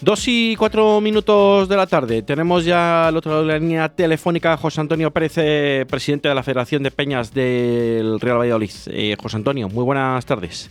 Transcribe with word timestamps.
Dos 0.00 0.28
y 0.28 0.54
cuatro 0.54 1.00
minutos 1.00 1.68
de 1.68 1.76
la 1.76 1.88
tarde. 1.88 2.22
Tenemos 2.22 2.64
ya 2.64 3.08
al 3.08 3.16
otro 3.16 3.32
lado 3.32 3.42
de 3.42 3.52
la 3.52 3.58
línea 3.58 3.88
telefónica 3.88 4.56
José 4.56 4.80
Antonio 4.80 5.10
Pérez, 5.10 5.38
eh, 5.38 5.86
presidente 5.90 6.28
de 6.28 6.36
la 6.36 6.44
Federación 6.44 6.84
de 6.84 6.92
Peñas 6.92 7.34
del 7.34 8.20
Real 8.20 8.38
Valladolid. 8.38 8.70
Eh, 8.86 9.16
José 9.20 9.38
Antonio, 9.38 9.68
muy 9.68 9.82
buenas 9.82 10.24
tardes. 10.24 10.70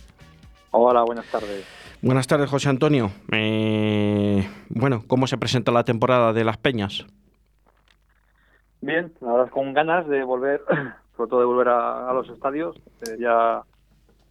Hola, 0.70 1.02
buenas 1.02 1.26
tardes. 1.26 1.62
Buenas 2.00 2.26
tardes, 2.26 2.48
José 2.48 2.70
Antonio. 2.70 3.10
Eh, 3.30 4.48
bueno, 4.70 5.04
¿cómo 5.06 5.26
se 5.26 5.36
presenta 5.36 5.72
la 5.72 5.84
temporada 5.84 6.32
de 6.32 6.44
las 6.44 6.56
Peñas? 6.56 7.04
Bien, 8.80 9.12
la 9.20 9.32
verdad 9.32 9.50
con 9.50 9.74
ganas 9.74 10.08
de 10.08 10.24
volver, 10.24 10.62
sobre 11.18 11.28
todo 11.28 11.40
de 11.40 11.46
volver 11.46 11.68
a, 11.68 12.10
los 12.14 12.30
estadios. 12.30 12.80
ya, 13.18 13.62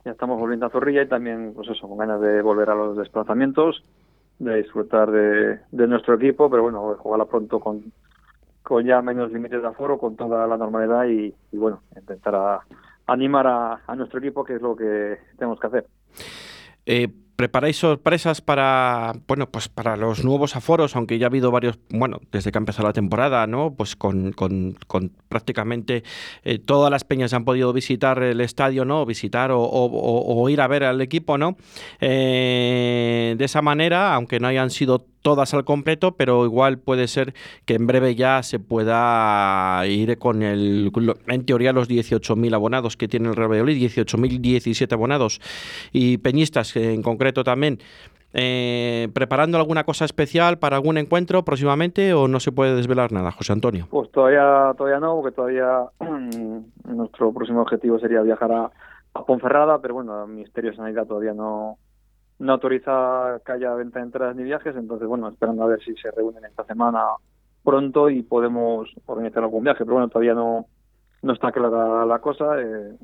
ya 0.05 0.11
estamos 0.11 0.39
volviendo 0.39 0.65
a 0.65 0.71
Zorrilla 0.71 1.03
y 1.03 1.07
también, 1.07 1.53
pues 1.53 1.69
eso, 1.69 1.87
con 1.87 1.99
ganas 1.99 2.19
de 2.19 2.41
volver 2.41 2.71
a 2.71 2.75
los 2.75 2.97
desplazamientos 2.97 3.83
de 4.39 4.57
disfrutar 4.57 5.11
de, 5.11 5.87
nuestro 5.87 6.15
equipo, 6.15 6.49
pero 6.49 6.63
bueno, 6.63 6.95
jugarla 6.95 7.25
pronto 7.25 7.59
con, 7.59 7.91
con 8.63 8.85
ya 8.85 9.01
menos 9.01 9.31
límites 9.31 9.61
de 9.61 9.67
aforo, 9.67 9.97
con 9.97 10.15
toda 10.15 10.47
la 10.47 10.57
normalidad 10.57 11.05
y, 11.05 11.33
bueno, 11.53 11.81
intentar 11.95 12.59
animar 13.07 13.47
a, 13.47 13.81
a, 13.87 13.95
nuestro 13.95 14.19
equipo, 14.19 14.43
que 14.43 14.55
es 14.55 14.61
lo 14.61 14.75
que 14.75 15.17
tenemos 15.37 15.59
que 15.59 15.67
hacer. 15.67 15.87
Eh, 16.85 17.07
¿Preparáis 17.37 17.77
sorpresas 17.77 18.41
para, 18.41 19.13
bueno, 19.27 19.51
pues 19.51 19.69
para 19.69 19.95
los 19.95 20.25
nuevos 20.25 20.55
aforos, 20.55 20.95
aunque 20.95 21.19
ya 21.19 21.27
ha 21.27 21.29
habido 21.29 21.51
varios, 21.51 21.77
bueno, 21.91 22.19
desde 22.31 22.51
que 22.51 22.57
ha 22.57 22.61
empezado 22.65 22.87
la 22.87 22.93
temporada, 22.93 23.45
¿no? 23.45 23.75
Pues 23.75 23.95
con, 23.95 24.31
con, 24.31 24.75
prácticamente 25.29 26.03
eh, 26.43 26.57
todas 26.57 26.89
las 26.89 27.03
peñas 27.03 27.33
han 27.33 27.45
podido 27.45 27.71
visitar 27.73 28.23
el 28.23 28.41
estadio, 28.41 28.85
¿no? 28.85 29.05
Visitar 29.05 29.51
o, 29.53 30.49
ir 30.49 30.61
a 30.61 30.67
ver 30.67 30.83
al 30.83 30.99
equipo, 30.99 31.37
¿no? 31.37 31.57
Eh, 32.01 32.86
de 33.35 33.45
esa 33.45 33.61
manera, 33.61 34.13
aunque 34.13 34.39
no 34.39 34.47
hayan 34.47 34.69
sido 34.69 35.05
todas 35.21 35.53
al 35.53 35.65
completo, 35.65 36.13
pero 36.13 36.45
igual 36.45 36.77
puede 36.77 37.07
ser 37.07 37.33
que 37.65 37.75
en 37.75 37.85
breve 37.85 38.15
ya 38.15 38.43
se 38.43 38.59
pueda 38.59 39.85
ir 39.85 40.17
con 40.19 40.41
el, 40.41 40.91
en 41.27 41.45
teoría, 41.45 41.73
los 41.73 41.89
18.000 41.89 42.55
abonados 42.55 42.95
que 42.95 43.07
tiene 43.07 43.27
el 43.27 43.35
Real 43.35 43.49
Valladolid, 43.49 43.77
18.017 43.77 44.93
abonados 44.93 45.41
y 45.91 46.19
peñistas 46.19 46.75
en 46.77 47.03
concreto 47.03 47.43
también. 47.43 47.79
Eh, 48.33 49.07
¿Preparando 49.13 49.57
alguna 49.57 49.83
cosa 49.83 50.05
especial 50.05 50.59
para 50.59 50.75
algún 50.75 50.97
encuentro 50.97 51.43
próximamente 51.43 52.13
o 52.13 52.27
no 52.27 52.39
se 52.39 52.51
puede 52.51 52.75
desvelar 52.75 53.11
nada, 53.11 53.31
José 53.31 53.53
Antonio? 53.53 53.87
Pues 53.89 54.11
todavía 54.11 54.73
todavía 54.77 54.99
no, 54.99 55.15
porque 55.15 55.35
todavía 55.35 55.85
nuestro 56.85 57.33
próximo 57.33 57.61
objetivo 57.61 57.99
sería 57.99 58.21
viajar 58.21 58.51
a, 58.51 58.71
a 59.13 59.25
Ponferrada, 59.25 59.79
pero 59.79 59.95
bueno, 59.95 60.23
el 60.23 60.29
Ministerio 60.29 60.71
de 60.71 60.77
Sanidad 60.77 61.05
todavía 61.05 61.33
no, 61.33 61.77
no 62.39 62.53
autoriza 62.53 63.41
que 63.45 63.51
haya 63.51 63.73
venta 63.73 63.99
de 63.99 64.05
entradas 64.05 64.35
ni 64.35 64.43
viajes, 64.43 64.75
entonces 64.75 65.07
bueno, 65.07 65.29
esperando 65.29 65.63
a 65.63 65.67
ver 65.67 65.81
si 65.83 65.95
se 65.95 66.11
reúnen 66.11 66.45
esta 66.45 66.63
semana 66.65 67.03
pronto 67.63 68.09
y 68.09 68.23
podemos 68.23 68.89
organizar 69.05 69.43
algún 69.43 69.63
viaje, 69.63 69.83
pero 69.83 69.93
bueno, 69.93 70.09
todavía 70.09 70.33
no, 70.33 70.67
no 71.21 71.33
está 71.33 71.51
clara 71.51 72.05
la 72.05 72.19
cosa. 72.19 72.61
Eh, 72.61 72.95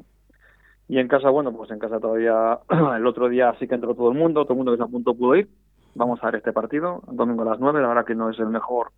y 0.87 0.99
en 0.99 1.07
casa, 1.07 1.29
bueno, 1.29 1.51
pues 1.51 1.71
en 1.71 1.79
casa 1.79 1.99
todavía 1.99 2.59
el 2.97 3.07
otro 3.07 3.29
día 3.29 3.55
sí 3.59 3.67
que 3.67 3.75
entró 3.75 3.95
todo 3.95 4.11
el 4.11 4.17
mundo, 4.17 4.43
todo 4.43 4.53
el 4.53 4.57
mundo 4.57 4.71
que 4.71 4.77
se 4.77 4.83
apuntó 4.83 5.15
pudo 5.15 5.35
ir. 5.35 5.49
Vamos 5.95 6.23
a 6.23 6.27
ver 6.27 6.35
este 6.35 6.53
partido, 6.53 7.01
domingo 7.07 7.43
a 7.43 7.51
las 7.51 7.59
9, 7.59 7.81
la 7.81 7.87
verdad 7.87 8.05
que 8.05 8.15
no 8.15 8.29
es 8.29 8.39
el 8.39 8.47
mejor 8.47 8.91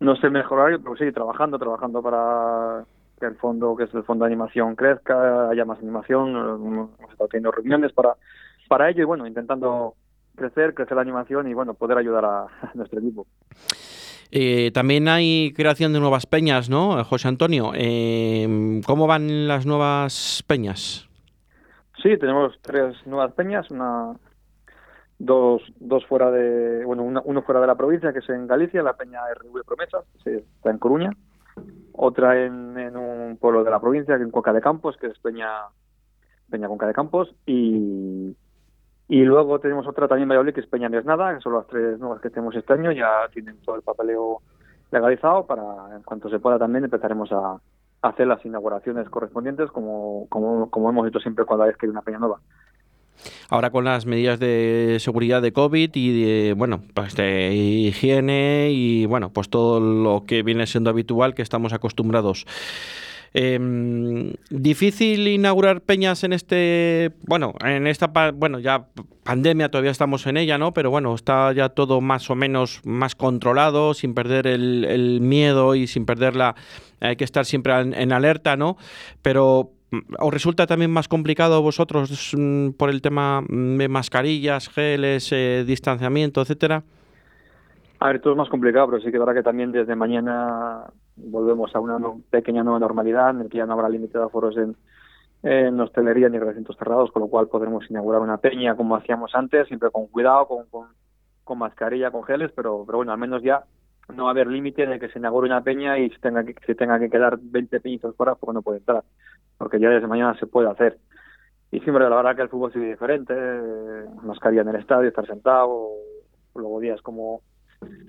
no 0.00 0.12
es 0.12 0.22
el 0.24 0.30
mejor 0.30 0.58
horario, 0.58 0.82
pero 0.82 0.96
sí, 0.96 1.10
trabajando, 1.12 1.58
trabajando 1.58 2.02
para 2.02 2.84
que 3.18 3.26
el 3.26 3.36
fondo, 3.36 3.76
que 3.76 3.84
es 3.84 3.94
el 3.94 4.04
fondo 4.04 4.24
de 4.24 4.32
animación, 4.32 4.76
crezca, 4.76 5.48
haya 5.48 5.64
más 5.64 5.78
animación, 5.78 6.30
hemos 6.36 6.90
estado 7.10 7.28
teniendo 7.28 7.52
reuniones 7.52 7.92
para 7.92 8.14
para 8.66 8.90
ello 8.90 9.02
y 9.02 9.06
bueno, 9.06 9.26
intentando 9.26 9.94
crecer, 10.36 10.74
crecer 10.74 10.94
la 10.94 11.02
animación 11.02 11.48
y 11.48 11.54
bueno, 11.54 11.74
poder 11.74 11.98
ayudar 11.98 12.24
a, 12.24 12.46
nuestro 12.74 13.00
equipo. 13.00 13.26
Eh, 14.30 14.70
también 14.72 15.08
hay 15.08 15.52
creación 15.54 15.92
de 15.92 16.00
nuevas 16.00 16.26
peñas, 16.26 16.68
¿no, 16.68 17.02
José 17.04 17.28
Antonio? 17.28 17.72
Eh, 17.74 18.80
¿Cómo 18.86 19.06
van 19.06 19.48
las 19.48 19.66
nuevas 19.66 20.44
peñas? 20.46 21.08
Sí, 22.02 22.16
tenemos 22.18 22.58
tres 22.60 22.94
nuevas 23.06 23.32
peñas, 23.32 23.70
una, 23.70 24.12
dos, 25.18 25.62
dos 25.80 26.04
fuera 26.06 26.30
de, 26.30 26.84
bueno, 26.84 27.02
uno 27.02 27.42
fuera 27.42 27.60
de 27.60 27.66
la 27.66 27.76
provincia, 27.76 28.12
que 28.12 28.18
es 28.18 28.28
en 28.28 28.46
Galicia, 28.46 28.82
la 28.82 28.96
peña 28.96 29.20
RV 29.34 29.64
Promesas, 29.64 30.04
que 30.22 30.36
está 30.36 30.70
en 30.70 30.78
Coruña, 30.78 31.10
otra 31.92 32.44
en, 32.44 32.78
en, 32.78 32.96
un 32.96 33.38
pueblo 33.38 33.64
de 33.64 33.70
la 33.70 33.80
provincia, 33.80 34.16
que 34.16 34.24
en 34.24 34.30
Cuenca 34.30 34.52
de 34.52 34.60
Campos, 34.60 34.96
que 34.98 35.06
es 35.06 35.18
Peña, 35.20 35.50
Peña 36.50 36.68
Cuenca 36.68 36.86
de 36.86 36.92
Campos, 36.92 37.34
y, 37.46 38.36
y 39.08 39.22
luego 39.22 39.60
tenemos 39.60 39.86
otra 39.86 40.08
también 40.08 40.28
Valladolid, 40.28 40.54
que 40.54 40.60
es 40.60 40.66
Peña 40.66 40.88
Nada, 40.88 41.34
que 41.34 41.40
son 41.40 41.54
las 41.54 41.66
tres 41.66 41.98
nuevas 41.98 42.20
que 42.20 42.30
tenemos 42.30 42.54
este 42.56 42.72
año, 42.72 42.90
ya 42.92 43.28
tienen 43.32 43.56
todo 43.64 43.76
el 43.76 43.82
papeleo 43.82 44.42
legalizado 44.90 45.46
para, 45.46 45.62
en 45.94 46.02
cuanto 46.02 46.28
se 46.28 46.38
pueda 46.38 46.58
también, 46.58 46.84
empezaremos 46.84 47.30
a, 47.32 47.60
hacer 48.02 48.26
las 48.26 48.44
inauguraciones 48.44 49.08
correspondientes 49.08 49.70
como, 49.70 50.26
como, 50.28 50.70
como 50.70 50.90
hemos 50.90 51.08
hecho 51.08 51.18
siempre 51.18 51.44
cuando 51.44 51.66
vez 51.66 51.76
que 51.76 51.86
hay 51.86 51.90
una 51.90 52.02
peña 52.02 52.18
nueva. 52.18 52.40
Ahora 53.48 53.70
con 53.70 53.84
las 53.84 54.06
medidas 54.06 54.38
de 54.38 54.98
seguridad 55.00 55.40
de 55.40 55.52
COVID 55.52 55.90
y 55.94 56.22
de, 56.22 56.52
bueno, 56.54 56.82
pues 56.94 57.16
de 57.16 57.54
higiene 57.54 58.70
y 58.72 59.06
bueno, 59.06 59.30
pues 59.30 59.48
todo 59.48 59.80
lo 59.80 60.24
que 60.26 60.42
viene 60.42 60.66
siendo 60.66 60.90
habitual 60.90 61.34
que 61.34 61.42
estamos 61.42 61.72
acostumbrados. 61.72 62.46
Eh, 63.38 64.32
difícil 64.48 65.28
inaugurar 65.28 65.82
peñas 65.82 66.24
en 66.24 66.32
este, 66.32 67.12
bueno, 67.28 67.52
en 67.62 67.86
esta, 67.86 68.10
bueno, 68.32 68.60
ya 68.60 68.86
pandemia 69.24 69.68
todavía 69.68 69.90
estamos 69.90 70.26
en 70.26 70.38
ella, 70.38 70.56
¿no? 70.56 70.72
Pero 70.72 70.90
bueno, 70.90 71.14
está 71.14 71.52
ya 71.52 71.68
todo 71.68 72.00
más 72.00 72.30
o 72.30 72.34
menos 72.34 72.80
más 72.86 73.14
controlado, 73.14 73.92
sin 73.92 74.14
perder 74.14 74.46
el, 74.46 75.18
miedo 75.20 75.74
y 75.74 75.86
sin 75.86 76.06
perder 76.06 76.34
la, 76.34 76.54
hay 76.98 77.16
que 77.16 77.24
estar 77.24 77.44
siempre 77.44 77.78
en, 77.78 78.10
alerta, 78.10 78.56
¿no? 78.56 78.78
Pero 79.20 79.72
mm, 79.90 80.14
¿Os 80.18 80.32
resulta 80.32 80.66
también 80.66 80.90
más 80.90 81.06
complicado 81.06 81.60
vosotros 81.60 82.32
mm, 82.34 82.70
por 82.70 82.88
el 82.88 83.02
tema 83.02 83.44
de 83.46 83.88
mascarillas, 83.90 84.70
geles, 84.70 85.30
eh, 85.32 85.62
distanciamiento, 85.66 86.40
etcétera? 86.40 86.84
A 87.98 88.06
ver, 88.06 88.22
todo 88.22 88.32
es 88.32 88.38
más 88.38 88.48
complicado, 88.48 88.86
pero 88.86 89.02
sí 89.02 89.10
que 89.10 89.16
es 89.18 89.20
verdad 89.20 89.34
que 89.34 89.42
también 89.42 89.72
desde 89.72 89.94
mañana 89.94 90.86
volvemos 91.16 91.74
a 91.74 91.80
una 91.80 91.98
pequeña 92.30 92.62
nueva 92.62 92.78
normalidad 92.78 93.30
en 93.30 93.40
el 93.42 93.48
que 93.48 93.58
ya 93.58 93.66
no 93.66 93.72
habrá 93.72 93.88
límite 93.88 94.18
de 94.18 94.24
aforos 94.24 94.56
en, 94.56 94.76
hostelería 95.80 96.28
ni 96.28 96.38
recintos 96.38 96.76
cerrados, 96.76 97.10
con 97.12 97.22
lo 97.22 97.28
cual 97.28 97.48
podremos 97.48 97.88
inaugurar 97.90 98.20
una 98.20 98.38
peña 98.38 98.76
como 98.76 98.96
hacíamos 98.96 99.34
antes, 99.34 99.68
siempre 99.68 99.90
con 99.90 100.08
cuidado, 100.08 100.46
con, 100.46 100.88
con, 101.44 101.58
mascarilla, 101.58 102.10
con 102.10 102.24
geles, 102.24 102.50
pero, 102.54 102.84
pero 102.84 102.98
bueno, 102.98 103.12
al 103.12 103.18
menos 103.18 103.42
ya 103.42 103.64
no 104.14 104.24
va 104.24 104.30
a 104.30 104.32
haber 104.32 104.48
límite 104.48 104.86
de 104.86 104.98
que 104.98 105.08
se 105.08 105.18
inaugure 105.18 105.46
una 105.46 105.62
peña 105.62 105.98
y 105.98 106.10
se 106.10 106.18
tenga 106.18 106.44
que, 106.44 106.54
se 106.66 106.74
tenga 106.74 106.98
que 106.98 107.10
quedar 107.10 107.38
20 107.40 107.80
peñitos 107.80 108.16
fuera 108.16 108.34
porque 108.34 108.54
no 108.54 108.62
puede 108.62 108.78
entrar, 108.78 109.04
porque 109.56 109.78
ya 109.78 109.88
desde 109.88 110.06
mañana 110.06 110.36
se 110.38 110.46
puede 110.46 110.68
hacer. 110.68 110.98
Y 111.70 111.80
siempre 111.80 112.08
la 112.08 112.16
verdad 112.16 112.36
que 112.36 112.42
el 112.42 112.48
fútbol 112.48 112.72
sigue 112.72 112.90
diferente, 112.90 113.34
mascarilla 114.22 114.62
en 114.62 114.68
el 114.68 114.76
estadio, 114.76 115.08
estar 115.08 115.26
sentado, 115.26 115.90
luego 116.54 116.80
días 116.80 117.00
como 117.02 117.42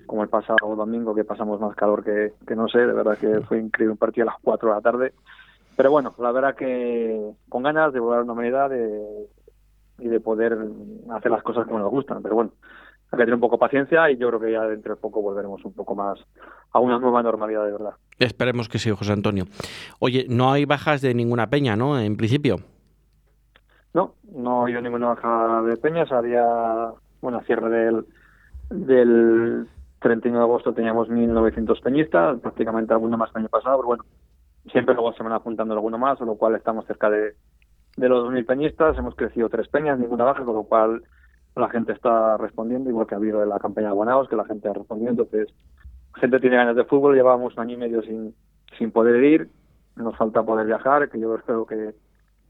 como 0.06 0.22
el 0.22 0.28
pasado 0.28 0.74
domingo 0.76 1.14
que 1.14 1.24
pasamos 1.24 1.60
más 1.60 1.76
calor 1.76 2.02
que, 2.04 2.32
que 2.46 2.56
no 2.56 2.68
sé, 2.68 2.78
de 2.78 2.92
verdad 2.92 3.18
que 3.18 3.40
fue 3.42 3.58
increíble 3.58 3.92
un 3.92 3.98
partido 3.98 4.28
a 4.28 4.32
las 4.32 4.40
4 4.42 4.68
de 4.68 4.74
la 4.74 4.80
tarde. 4.80 5.12
Pero 5.76 5.90
bueno, 5.90 6.14
la 6.18 6.32
verdad 6.32 6.56
que 6.56 7.30
con 7.48 7.62
ganas 7.62 7.92
de 7.92 8.00
volver 8.00 8.20
a 8.20 8.22
una 8.22 8.32
humanidad 8.32 8.70
y 9.98 10.08
de 10.08 10.20
poder 10.20 10.58
hacer 11.10 11.30
las 11.30 11.42
cosas 11.42 11.66
como 11.66 11.78
nos 11.78 11.90
gustan. 11.90 12.22
Pero 12.22 12.34
bueno, 12.34 12.52
hay 13.10 13.16
que 13.16 13.24
tener 13.24 13.34
un 13.34 13.40
poco 13.40 13.58
paciencia 13.58 14.10
y 14.10 14.18
yo 14.18 14.28
creo 14.28 14.40
que 14.40 14.52
ya 14.52 14.62
dentro 14.62 14.94
de 14.94 15.00
poco 15.00 15.22
volveremos 15.22 15.64
un 15.64 15.72
poco 15.72 15.94
más 15.94 16.18
a 16.72 16.80
una 16.80 16.98
nueva 16.98 17.22
normalidad 17.22 17.64
de 17.64 17.72
verdad. 17.72 17.94
Esperemos 18.18 18.68
que 18.68 18.78
sí, 18.78 18.90
José 18.90 19.12
Antonio. 19.12 19.44
Oye, 19.98 20.26
no 20.28 20.52
hay 20.52 20.64
bajas 20.66 21.00
de 21.00 21.14
ninguna 21.14 21.48
peña, 21.48 21.74
¿no? 21.74 21.98
En 21.98 22.16
principio. 22.16 22.56
No, 23.94 24.14
no 24.32 24.60
ha 24.60 24.62
habido 24.64 24.82
ninguna 24.82 25.08
baja 25.08 25.62
de 25.62 25.76
peñas. 25.78 26.12
Había, 26.12 26.44
bueno, 27.22 27.40
cierre 27.46 27.70
del, 27.70 28.04
del 28.70 29.66
31 30.00 30.38
de 30.38 30.44
agosto 30.44 30.72
teníamos 30.72 31.08
1.900 31.08 31.82
peñistas, 31.82 32.40
prácticamente 32.40 32.92
alguno 32.92 33.16
más 33.16 33.30
que 33.30 33.38
el 33.38 33.44
año 33.44 33.48
pasado, 33.48 33.78
pero 33.78 33.86
bueno, 33.88 34.04
siempre 34.70 34.94
luego 34.94 35.12
se 35.12 35.22
van 35.22 35.32
apuntando 35.32 35.74
alguno 35.74 35.98
más, 35.98 36.18
con 36.18 36.26
lo 36.26 36.36
cual 36.36 36.54
estamos 36.54 36.86
cerca 36.86 37.10
de, 37.10 37.34
de 37.96 38.08
los 38.08 38.28
2.000 38.28 38.46
peñistas, 38.46 38.96
hemos 38.98 39.14
crecido 39.14 39.48
tres 39.48 39.68
peñas, 39.68 39.98
ninguna 39.98 40.24
baja, 40.24 40.44
con 40.44 40.54
lo 40.54 40.64
cual 40.64 41.02
la 41.56 41.68
gente 41.68 41.92
está 41.92 42.36
respondiendo, 42.36 42.90
igual 42.90 43.06
que 43.06 43.14
ha 43.14 43.18
habido 43.18 43.42
en 43.42 43.48
la 43.48 43.58
campaña 43.58 43.88
de 43.88 43.94
Guanaos, 43.94 44.28
que 44.28 44.36
la 44.36 44.44
gente 44.44 44.68
ha 44.68 44.72
respondido, 44.72 45.10
entonces 45.10 45.48
la 46.14 46.20
gente 46.20 46.40
tiene 46.40 46.56
ganas 46.56 46.76
de 46.76 46.84
fútbol, 46.84 47.16
llevábamos 47.16 47.54
un 47.54 47.60
año 47.60 47.74
y 47.74 47.78
medio 47.78 48.02
sin, 48.02 48.34
sin 48.78 48.92
poder 48.92 49.22
ir, 49.24 49.50
nos 49.96 50.16
falta 50.16 50.44
poder 50.44 50.66
viajar, 50.66 51.08
que 51.10 51.18
yo 51.18 51.34
creo 51.38 51.66
que 51.66 51.94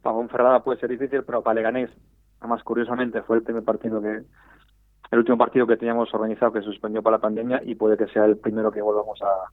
para 0.03 0.15
Gonferrada 0.15 0.63
puede 0.63 0.81
ser 0.81 0.91
difícil, 0.91 1.23
pero 1.25 1.43
para 1.43 1.55
Leganés, 1.55 1.91
además 2.41 2.63
curiosamente 2.63 3.23
fue 3.23 3.39
el 3.39 3.43
primer 3.43 3.65
partido 3.65 4.03
que, 4.03 4.23
el 5.11 5.19
último 5.19 5.39
partido 5.39 5.67
que 5.67 5.77
teníamos 5.77 6.13
organizado 6.13 6.53
que 6.53 6.61
se 6.61 6.67
suspendió 6.67 7.03
para 7.03 7.17
la 7.17 7.21
pandemia 7.21 7.63
y 7.65 7.75
puede 7.75 7.97
que 7.97 8.07
sea 8.09 8.25
el 8.25 8.37
primero 8.37 8.71
que 8.71 8.83
volvamos 8.83 9.21
a, 9.23 9.51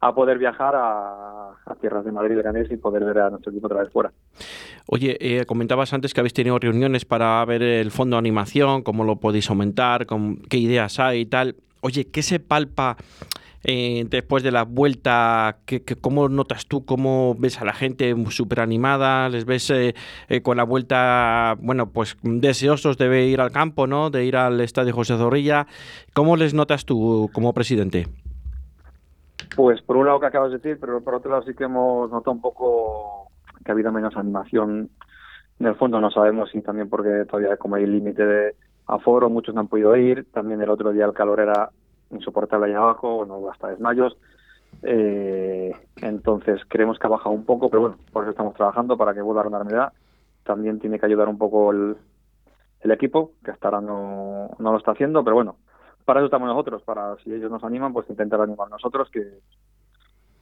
a 0.00 0.14
poder 0.14 0.38
viajar 0.38 0.74
a, 0.76 1.54
tierras 1.80 2.04
de 2.04 2.12
Madrid 2.12 2.36
Leganés 2.36 2.70
y 2.70 2.76
poder 2.76 3.04
ver 3.04 3.18
a 3.18 3.30
nuestro 3.30 3.50
equipo 3.50 3.66
otra 3.66 3.80
vez 3.80 3.92
fuera. 3.92 4.12
Oye, 4.86 5.16
eh, 5.20 5.44
comentabas 5.46 5.92
antes 5.92 6.14
que 6.14 6.20
habéis 6.20 6.32
tenido 6.32 6.58
reuniones 6.58 7.04
para 7.04 7.44
ver 7.44 7.62
el 7.62 7.90
fondo 7.90 8.16
de 8.16 8.18
animación, 8.18 8.82
cómo 8.82 9.04
lo 9.04 9.16
podéis 9.16 9.50
aumentar, 9.50 10.06
con, 10.06 10.36
qué 10.48 10.58
ideas 10.58 11.00
hay 11.00 11.20
y 11.20 11.26
tal. 11.26 11.56
Oye, 11.80 12.06
¿qué 12.10 12.22
se 12.22 12.40
palpa 12.40 12.96
eh, 13.68 14.06
después 14.08 14.44
de 14.44 14.52
la 14.52 14.62
vuelta? 14.62 15.58
¿qué, 15.66 15.82
cómo 16.00 16.28
notas 16.28 16.66
tú? 16.66 16.84
¿Cómo 16.84 17.34
ves 17.36 17.60
a 17.60 17.64
la 17.64 17.72
gente 17.72 18.14
súper 18.30 18.60
animada? 18.60 19.28
¿Les 19.28 19.44
ves 19.44 19.70
eh, 19.70 19.94
con 20.42 20.56
la 20.56 20.62
vuelta, 20.62 21.56
bueno, 21.58 21.90
pues 21.90 22.16
deseosos 22.22 22.96
de 22.96 23.26
ir 23.26 23.40
al 23.40 23.50
campo, 23.50 23.88
¿no? 23.88 24.10
De 24.10 24.24
ir 24.24 24.36
al 24.36 24.60
estadio 24.60 24.94
José 24.94 25.16
Zorrilla. 25.16 25.66
¿Cómo 26.14 26.36
les 26.36 26.54
notas 26.54 26.84
tú 26.84 27.28
como 27.32 27.52
presidente? 27.52 28.06
Pues 29.56 29.82
por 29.82 29.96
un 29.96 30.06
lado 30.06 30.20
que 30.20 30.26
acabas 30.26 30.52
de 30.52 30.58
decir, 30.58 30.78
pero 30.80 31.00
por 31.00 31.16
otro 31.16 31.32
lado 31.32 31.42
sí 31.42 31.54
que 31.54 31.64
hemos 31.64 32.08
notado 32.08 32.32
un 32.32 32.40
poco 32.40 33.32
que 33.64 33.72
ha 33.72 33.74
habido 33.74 33.90
menos 33.90 34.16
animación. 34.16 34.90
En 35.58 35.66
el 35.66 35.74
fondo 35.74 36.00
no 36.00 36.12
sabemos 36.12 36.50
si 36.50 36.62
también 36.62 36.88
porque 36.88 37.24
todavía 37.28 37.56
como 37.56 37.74
hay 37.74 37.86
límite 37.86 38.24
de 38.24 38.54
aforo, 38.86 39.28
muchos 39.28 39.56
no 39.56 39.62
han 39.62 39.68
podido 39.68 39.96
ir. 39.96 40.24
También 40.32 40.62
el 40.62 40.70
otro 40.70 40.92
día 40.92 41.04
el 41.04 41.14
calor 41.14 41.40
era 41.40 41.70
insoportable 42.10 42.66
allá 42.66 42.78
abajo, 42.78 43.16
bueno, 43.16 43.50
hasta 43.50 43.68
desmayos. 43.68 44.16
Eh, 44.82 45.72
entonces 46.02 46.60
creemos 46.68 46.98
que 46.98 47.06
ha 47.06 47.10
bajado 47.10 47.34
un 47.34 47.44
poco, 47.44 47.70
pero 47.70 47.82
bueno, 47.82 47.98
por 48.12 48.24
eso 48.24 48.30
estamos 48.30 48.54
trabajando 48.54 48.96
para 48.96 49.14
que 49.14 49.22
vuelva 49.22 49.42
a 49.42 49.44
la 49.44 49.50
normalidad. 49.50 49.92
También 50.44 50.78
tiene 50.78 50.98
que 50.98 51.06
ayudar 51.06 51.28
un 51.28 51.38
poco 51.38 51.72
el, 51.72 51.96
el 52.80 52.90
equipo, 52.90 53.32
que 53.44 53.50
hasta 53.50 53.68
ahora 53.68 53.80
no, 53.80 54.50
no 54.58 54.72
lo 54.72 54.78
está 54.78 54.92
haciendo, 54.92 55.24
pero 55.24 55.34
bueno, 55.34 55.56
para 56.04 56.20
eso 56.20 56.26
estamos 56.26 56.48
nosotros, 56.48 56.82
para 56.82 57.16
si 57.18 57.32
ellos 57.32 57.50
nos 57.50 57.64
animan, 57.64 57.92
pues 57.92 58.08
intentar 58.08 58.40
animar 58.40 58.70
nosotros 58.70 59.10
que, 59.10 59.40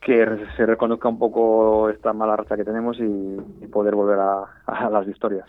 que 0.05 0.27
se 0.57 0.67
reconozca 0.67 1.09
un 1.09 1.19
poco 1.19 1.89
esta 1.89 2.13
mala 2.13 2.37
racha 2.37 2.57
que 2.57 2.65
tenemos 2.65 2.99
y, 2.99 3.67
poder 3.73 3.95
volver 3.95 4.19
a, 4.19 4.91
las 4.91 5.07
victorias. 5.07 5.47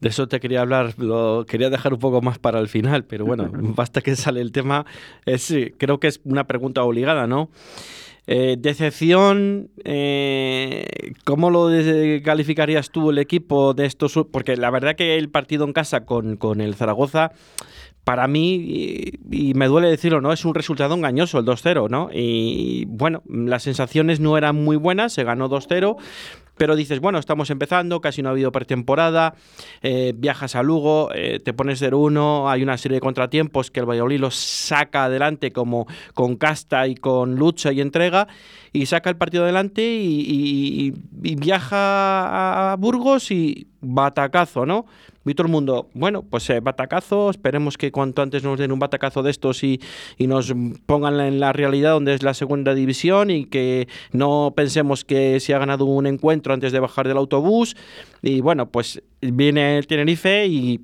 De 0.00 0.08
eso 0.08 0.26
te 0.26 0.40
quería 0.40 0.62
hablar, 0.62 0.94
lo 0.98 1.44
quería 1.46 1.70
dejar 1.70 1.92
un 1.92 2.00
poco 2.00 2.20
más 2.20 2.38
para 2.38 2.58
el 2.58 2.68
final, 2.68 3.04
pero 3.04 3.24
bueno, 3.24 3.50
basta 3.52 4.00
que 4.00 4.16
sale 4.16 4.40
el 4.40 4.50
tema. 4.50 4.86
Es, 5.26 5.54
creo 5.78 6.00
que 6.00 6.08
es 6.08 6.20
una 6.24 6.44
pregunta 6.44 6.82
obligada, 6.82 7.26
¿no? 7.26 7.50
Eh, 8.26 8.56
decepción, 8.58 9.70
eh, 9.84 10.86
¿cómo 11.24 11.50
lo 11.50 11.68
calificarías 12.24 12.90
tú 12.90 13.10
el 13.10 13.18
equipo 13.18 13.74
de 13.74 13.86
estos? 13.86 14.18
Porque 14.30 14.56
la 14.56 14.70
verdad 14.70 14.94
que 14.94 15.16
el 15.16 15.30
partido 15.30 15.64
en 15.64 15.72
casa 15.72 16.04
con, 16.04 16.36
con 16.36 16.60
el 16.60 16.74
Zaragoza 16.74 17.32
para 18.04 18.26
mí, 18.26 19.12
y, 19.30 19.54
me 19.54 19.66
duele 19.68 19.88
decirlo, 19.88 20.20
¿no? 20.20 20.32
Es 20.32 20.44
un 20.44 20.54
resultado 20.54 20.94
engañoso 20.94 21.38
el 21.38 21.44
2-0, 21.44 21.88
¿no? 21.88 22.08
Y 22.12 22.86
bueno, 22.86 23.22
las 23.28 23.62
sensaciones 23.62 24.20
no 24.20 24.36
eran 24.36 24.56
muy 24.56 24.76
buenas, 24.76 25.12
se 25.12 25.24
ganó 25.24 25.48
2-0, 25.48 25.96
pero 26.60 26.76
dices, 26.76 27.00
bueno, 27.00 27.18
estamos 27.18 27.48
empezando, 27.48 28.02
casi 28.02 28.20
no 28.20 28.28
ha 28.28 28.32
habido 28.32 28.52
pretemporada, 28.52 29.34
eh, 29.80 30.12
viajas 30.14 30.54
a 30.56 30.62
Lugo, 30.62 31.10
eh, 31.14 31.40
te 31.42 31.54
pones 31.54 31.80
0-1, 31.80 32.50
hay 32.50 32.62
una 32.62 32.76
serie 32.76 32.96
de 32.96 33.00
contratiempos 33.00 33.70
que 33.70 33.80
el 33.80 33.88
Valladolid 33.88 34.20
los 34.20 34.34
saca 34.34 35.04
adelante 35.04 35.52
como 35.52 35.86
con 36.12 36.36
casta 36.36 36.86
y 36.86 36.96
con 36.96 37.36
lucha 37.36 37.72
y 37.72 37.80
entrega, 37.80 38.28
y 38.72 38.86
saca 38.86 39.10
el 39.10 39.16
partido 39.16 39.44
adelante 39.44 39.82
y, 39.82 40.92
viaja 41.12 42.72
a 42.72 42.76
Burgos 42.76 43.30
y 43.30 43.66
batacazo, 43.80 44.66
¿no? 44.66 44.86
Y 45.24 45.34
todo 45.34 45.46
el 45.46 45.52
mundo, 45.52 45.88
bueno, 45.92 46.22
pues 46.22 46.48
eh, 46.50 46.60
batacazo, 46.60 47.30
esperemos 47.30 47.76
que 47.76 47.92
cuanto 47.92 48.22
antes 48.22 48.42
nos 48.42 48.58
den 48.58 48.72
un 48.72 48.78
batacazo 48.78 49.22
de 49.22 49.30
estos 49.30 49.62
y, 49.62 49.80
y 50.16 50.26
nos 50.26 50.52
pongan 50.86 51.20
en 51.20 51.40
la 51.40 51.52
realidad 51.52 51.92
donde 51.92 52.14
es 52.14 52.22
la 52.22 52.32
segunda 52.32 52.74
división 52.74 53.30
y 53.30 53.44
que 53.44 53.86
no 54.12 54.54
pensemos 54.56 55.04
que 55.04 55.38
se 55.40 55.54
ha 55.54 55.58
ganado 55.58 55.84
un 55.84 56.06
encuentro 56.06 56.54
antes 56.54 56.72
de 56.72 56.80
bajar 56.80 57.06
del 57.06 57.18
autobús. 57.18 57.76
Y 58.22 58.40
bueno, 58.40 58.70
pues 58.70 59.02
viene 59.20 59.76
el 59.78 59.86
Tenerife 59.86 60.46
y 60.46 60.80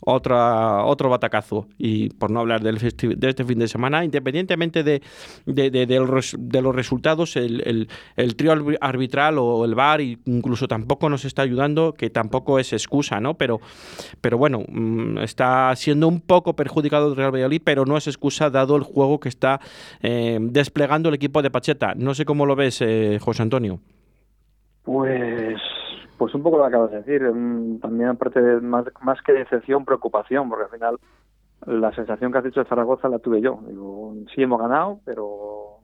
otra, 0.00 0.84
otro 0.84 1.08
batacazo. 1.08 1.66
Y 1.78 2.10
por 2.10 2.30
no 2.30 2.40
hablar 2.40 2.62
del 2.62 2.78
de 2.78 3.28
este 3.28 3.44
fin 3.44 3.58
de 3.58 3.68
semana, 3.68 4.04
independientemente 4.04 4.82
de, 4.82 5.02
de, 5.46 6.62
los 6.62 6.74
resultados, 6.74 7.36
el, 7.36 7.88
el, 8.16 8.36
trío 8.36 8.52
arbitral 8.80 9.38
o 9.38 9.64
el 9.64 9.74
VAR 9.74 10.00
incluso 10.00 10.68
tampoco 10.68 11.08
nos 11.08 11.24
está 11.24 11.42
ayudando, 11.42 11.94
que 11.94 12.10
tampoco 12.10 12.58
es 12.58 12.72
excusa, 12.72 13.20
¿no? 13.20 13.34
Pero, 13.34 13.60
pero 14.20 14.38
bueno, 14.38 14.64
mm, 14.68 15.18
está 15.18 15.74
siendo 15.76 16.08
un 16.08 16.20
poco 16.20 16.54
perjudicado 16.54 17.08
el 17.08 17.16
Real 17.16 17.32
Valladolid, 17.32 17.62
pero 17.64 17.84
no 17.84 17.96
es 17.96 18.06
excusa 18.06 18.50
dado 18.50 18.76
el 18.76 18.82
juego 18.82 19.20
que 19.20 19.28
está 19.28 19.60
eh, 20.02 20.38
desplegando 20.40 21.08
el 21.08 21.14
equipo 21.14 21.42
de 21.42 21.50
Pacheta. 21.50 21.94
No 21.96 22.14
sé 22.14 22.24
cómo 22.24 22.46
lo 22.46 22.56
ves, 22.56 22.80
eh, 22.80 23.18
José 23.20 23.42
Antonio. 23.42 23.80
Pues 24.82 25.60
pues 26.22 26.36
un 26.36 26.42
poco 26.44 26.56
lo 26.56 26.62
que 26.62 26.68
acabas 26.68 26.92
de 26.92 26.98
decir. 26.98 27.20
También 27.80 28.10
aparte 28.10 28.40
de 28.40 28.60
más, 28.60 28.84
más 29.00 29.20
que 29.22 29.32
decepción, 29.32 29.84
preocupación, 29.84 30.48
porque 30.48 30.66
al 30.66 30.70
final 30.70 30.98
la 31.66 31.92
sensación 31.96 32.30
que 32.30 32.38
has 32.38 32.44
dicho 32.44 32.60
de 32.60 32.68
Zaragoza 32.68 33.08
la 33.08 33.18
tuve 33.18 33.40
yo. 33.40 33.58
Digo, 33.66 34.14
sí 34.32 34.40
hemos 34.40 34.60
ganado, 34.60 35.00
pero 35.04 35.78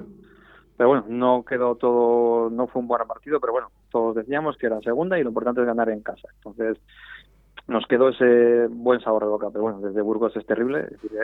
pero 0.77 0.91
bueno, 0.91 1.07
no 1.09 1.45
quedó 1.45 1.75
todo, 1.75 2.51
no 2.51 2.69
fue 2.69 2.83
un 2.83 2.87
buen 2.87 3.05
partido, 3.09 3.41
pero 3.41 3.53
bueno, 3.53 3.73
todos 3.91 4.15
decíamos 4.15 4.57
que 4.59 4.67
era 4.67 4.81
segunda 4.81 5.19
y 5.19 5.25
lo 5.25 5.31
importante 5.31 5.61
es 5.61 5.67
ganar 5.67 5.89
en 5.89 6.03
casa. 6.03 6.29
Entonces 6.37 6.79
nos 7.67 7.85
quedó 7.87 8.11
ese 8.11 8.69
buen 8.71 9.01
sabor 9.01 9.25
de 9.25 9.31
boca, 9.31 9.49
pero 9.53 9.63
bueno, 9.63 9.81
desde 9.81 10.03
Burgos 10.03 10.37
es 10.37 10.47
terrible. 10.47 10.83
Es 10.83 11.03
decir, 11.03 11.19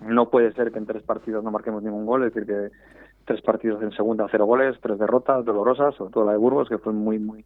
no 0.00 0.30
puede 0.30 0.54
ser 0.54 0.72
que 0.72 0.78
en 0.78 0.86
tres 0.86 1.02
partidos 1.02 1.44
no 1.44 1.50
marquemos 1.50 1.82
ningún 1.82 2.06
gol, 2.06 2.24
es 2.24 2.32
decir, 2.32 2.48
que 2.48 2.74
tres 3.26 3.42
partidos 3.42 3.82
en 3.82 3.92
segunda, 3.92 4.26
cero 4.30 4.46
goles, 4.46 4.78
tres 4.80 4.98
derrotas 4.98 5.44
dolorosas, 5.44 5.94
sobre 5.96 6.12
todo 6.14 6.24
la 6.24 6.32
de 6.32 6.38
Burgos, 6.38 6.70
que 6.70 6.78
fue 6.78 6.94
muy, 6.94 7.18
muy, 7.18 7.44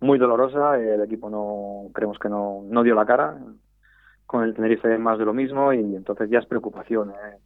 muy 0.00 0.18
dolorosa. 0.18 0.78
El 0.78 1.02
equipo 1.02 1.30
no 1.30 1.90
creemos 1.92 2.18
que 2.18 2.28
no, 2.28 2.62
no 2.68 2.82
dio 2.82 2.94
la 2.94 3.06
cara. 3.06 3.38
Con 4.26 4.44
el 4.44 4.54
Tenerife 4.54 4.98
más 4.98 5.18
de 5.18 5.24
lo 5.24 5.32
mismo 5.32 5.72
y 5.72 5.96
entonces 5.96 6.28
ya 6.28 6.38
es 6.38 6.46
preocupación. 6.46 7.10
¿eh? 7.10 7.38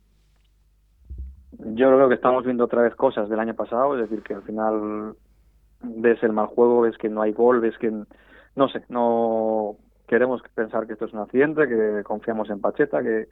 Yo 1.74 1.94
creo 1.94 2.08
que 2.08 2.16
estamos 2.16 2.44
viendo 2.44 2.64
otra 2.64 2.82
vez 2.82 2.94
cosas 2.96 3.28
del 3.28 3.38
año 3.38 3.54
pasado, 3.54 3.94
es 3.94 4.10
decir, 4.10 4.24
que 4.24 4.34
al 4.34 4.42
final 4.42 5.14
ves 5.80 6.20
el 6.22 6.32
mal 6.32 6.46
juego, 6.46 6.80
ves 6.80 6.98
que 6.98 7.08
no 7.08 7.22
hay 7.22 7.32
gol, 7.32 7.60
ves 7.60 7.78
que 7.78 7.92
no 8.56 8.68
sé, 8.68 8.84
no 8.88 9.76
queremos 10.08 10.42
pensar 10.54 10.86
que 10.86 10.94
esto 10.94 11.04
es 11.06 11.12
un 11.12 11.20
accidente, 11.20 11.68
que 11.68 12.02
confiamos 12.04 12.50
en 12.50 12.60
Pacheta, 12.60 13.02
que, 13.02 13.28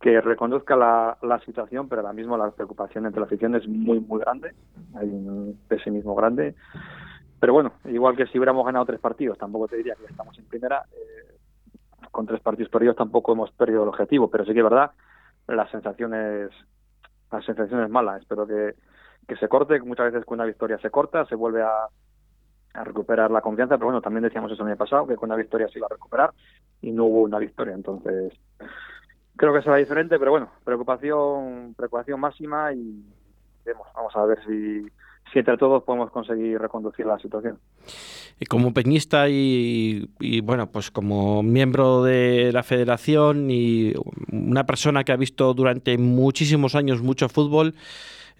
que 0.00 0.20
reconozca 0.20 0.74
la, 0.74 1.18
la 1.22 1.38
situación, 1.40 1.88
pero 1.88 2.00
ahora 2.00 2.12
mismo 2.12 2.36
la 2.36 2.50
preocupación 2.50 3.06
entre 3.06 3.20
la 3.20 3.26
afición 3.26 3.54
es 3.54 3.68
muy, 3.68 4.00
muy 4.00 4.20
grande, 4.20 4.52
hay 4.94 5.08
un 5.08 5.58
pesimismo 5.68 6.14
grande 6.14 6.54
pero 7.40 7.52
bueno, 7.52 7.72
igual 7.84 8.16
que 8.16 8.26
si 8.26 8.38
hubiéramos 8.38 8.64
ganado 8.64 8.86
tres 8.86 9.00
partidos, 9.00 9.38
tampoco 9.38 9.68
te 9.68 9.76
diría 9.76 9.94
que 9.94 10.06
estamos 10.06 10.36
en 10.38 10.44
primera. 10.46 10.84
Eh, 10.92 11.36
con 12.10 12.26
tres 12.26 12.40
partidos 12.40 12.70
perdidos 12.70 12.96
tampoco 12.96 13.32
hemos 13.32 13.50
perdido 13.52 13.82
el 13.82 13.88
objetivo, 13.90 14.28
pero 14.30 14.44
sí 14.44 14.52
que 14.52 14.58
es 14.58 14.64
verdad, 14.64 14.90
las 15.46 15.70
sensaciones, 15.70 16.50
las 17.30 17.44
sensaciones 17.44 17.88
malas. 17.90 18.22
Espero 18.22 18.46
que, 18.46 18.74
que 19.26 19.36
se 19.36 19.48
corte, 19.48 19.80
muchas 19.80 20.12
veces 20.12 20.24
con 20.24 20.36
una 20.36 20.46
victoria 20.46 20.78
se 20.78 20.90
corta, 20.90 21.26
se 21.26 21.34
vuelve 21.34 21.62
a, 21.62 21.86
a 22.74 22.84
recuperar 22.84 23.30
la 23.30 23.40
confianza, 23.40 23.76
pero 23.76 23.86
bueno, 23.86 24.00
también 24.00 24.24
decíamos 24.24 24.50
eso 24.50 24.62
el 24.62 24.68
año 24.68 24.76
pasado, 24.76 25.06
que 25.06 25.16
con 25.16 25.28
una 25.28 25.36
victoria 25.36 25.68
se 25.68 25.78
iba 25.78 25.86
a 25.86 25.94
recuperar 25.94 26.32
y 26.80 26.92
no 26.92 27.04
hubo 27.04 27.22
una 27.22 27.38
victoria. 27.38 27.74
Entonces, 27.74 28.32
creo 29.36 29.52
que 29.52 29.62
será 29.62 29.76
diferente, 29.76 30.18
pero 30.18 30.30
bueno, 30.32 30.50
preocupación, 30.64 31.74
preocupación 31.76 32.20
máxima 32.20 32.72
y 32.72 33.04
vemos, 33.64 33.86
vamos 33.94 34.16
a 34.16 34.24
ver 34.24 34.44
si 34.44 34.86
si 35.32 35.38
entre 35.40 35.56
todos 35.56 35.82
podemos 35.82 36.10
conseguir 36.10 36.58
reconducir 36.58 37.06
la 37.06 37.18
situación. 37.18 37.58
Y 38.40 38.46
como 38.46 38.72
peñista 38.72 39.28
y, 39.28 40.08
bueno, 40.42 40.70
pues 40.70 40.90
como 40.90 41.42
miembro 41.42 42.04
de 42.04 42.52
la 42.52 42.62
federación 42.62 43.50
y 43.50 43.94
una 44.30 44.64
persona 44.64 45.02
que 45.04 45.12
ha 45.12 45.16
visto 45.16 45.52
durante 45.54 45.98
muchísimos 45.98 46.74
años 46.74 47.02
mucho 47.02 47.28
fútbol, 47.28 47.74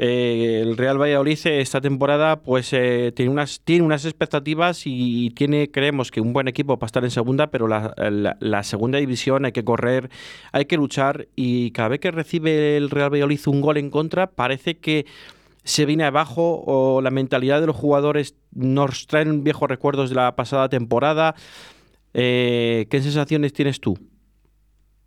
eh, 0.00 0.60
el 0.62 0.76
Real 0.76 0.96
Valladolid 1.00 1.38
esta 1.46 1.80
temporada 1.80 2.40
pues 2.40 2.72
eh, 2.72 3.12
tiene 3.16 3.32
unas 3.32 3.60
tiene 3.62 3.84
unas 3.84 4.04
expectativas 4.04 4.82
y 4.84 5.30
tiene 5.30 5.72
creemos 5.72 6.12
que 6.12 6.20
un 6.20 6.32
buen 6.32 6.46
equipo 6.46 6.78
para 6.78 6.86
estar 6.86 7.02
en 7.02 7.10
segunda 7.10 7.48
pero 7.48 7.66
la, 7.66 7.92
la, 8.38 8.62
segunda 8.62 8.98
división 8.98 9.44
hay 9.44 9.50
que 9.50 9.64
correr 9.64 10.08
hay 10.52 10.66
que 10.66 10.76
luchar 10.76 11.26
y 11.34 11.72
cada 11.72 11.88
vez 11.88 11.98
que 11.98 12.12
recibe 12.12 12.76
el 12.76 12.90
Real 12.90 13.12
Valladolid 13.12 13.40
un 13.48 13.60
gol 13.60 13.76
en 13.76 13.90
contra 13.90 14.28
parece 14.28 14.78
que 14.78 15.04
se 15.68 15.84
viene 15.84 16.04
abajo 16.04 16.62
o 16.64 17.02
la 17.02 17.10
mentalidad 17.10 17.60
de 17.60 17.66
los 17.66 17.76
jugadores 17.76 18.34
nos 18.54 19.06
traen 19.06 19.44
viejos 19.44 19.68
recuerdos 19.68 20.08
de 20.08 20.16
la 20.16 20.34
pasada 20.34 20.70
temporada. 20.70 21.34
Eh, 22.14 22.86
¿Qué 22.90 23.00
sensaciones 23.00 23.52
tienes 23.52 23.78
tú? 23.78 23.98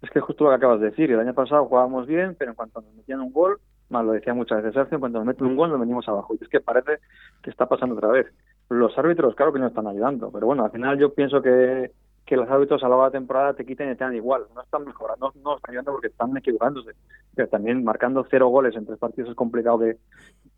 Es 0.03 0.12
que 0.12 0.20
justo 0.20 0.44
lo 0.44 0.51
que 0.51 0.58
acabas 0.58 0.80
de 0.80 0.91
decir, 0.91 1.12
el 1.12 1.20
año 1.20 1.34
pasado 1.34 1.65
jugábamos 1.65 2.06
bien, 2.06 2.36
pero 2.38 2.51
en 2.51 2.56
cuanto 2.56 2.80
nos 2.80 2.94
metían 2.94 3.22
un 3.22 3.34
gol, 3.34 3.60
más 3.89 4.06
lo 4.06 4.12
decía 4.12 4.36
muchas 4.36 4.60
veces 4.60 4.75
Sergio, 4.75 4.98
en 4.98 5.00
cuanto 5.00 5.18
nos 5.18 5.25
meten 5.25 5.48
un 5.48 5.56
gol 5.56 5.72
nos 5.72 5.80
venimos 5.80 6.08
abajo. 6.08 6.36
Y 6.39 6.44
es 6.44 6.50
que 6.50 6.60
parece 6.60 7.00
que 7.41 7.50
está 7.50 7.65
pasando 7.65 7.96
otra 7.96 8.10
vez. 8.10 8.27
Los 8.70 8.96
árbitros, 9.00 9.34
claro 9.34 9.51
que 9.51 9.60
no 9.60 9.68
están 9.68 9.88
ayudando, 9.88 10.32
pero 10.32 10.46
bueno, 10.46 10.63
al 10.63 10.72
final 10.72 11.00
yo 11.00 11.12
pienso 11.12 11.41
que 11.41 11.91
que 12.32 12.38
los 12.38 12.50
árbitros 12.50 12.82
a 12.82 12.86
lo 12.86 12.91
largo 12.91 13.03
de 13.03 13.08
la 13.10 13.20
temporada 13.20 13.53
te 13.53 13.65
quiten 13.65 13.91
y 13.91 13.96
te 13.96 14.03
dan 14.03 14.15
igual. 14.15 14.46
No 14.56 14.62
están 14.62 14.86
mejorando, 14.86 15.34
no, 15.44 15.58
están 15.58 15.72
ayudando 15.72 15.91
porque 15.91 16.08
están 16.08 16.36
equivocándose. 16.38 16.91
Pero 17.36 17.50
también 17.50 17.84
marcando 17.84 18.25
cero 18.30 18.48
goles 18.48 18.74
en 18.75 18.86
tres 18.86 19.00
partidos 19.00 19.32
es 19.32 19.36
complicado 19.36 19.80
que, 19.80 19.98